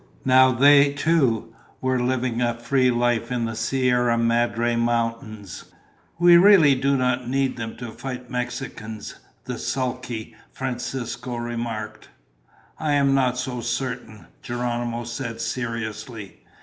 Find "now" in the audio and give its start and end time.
0.25-0.51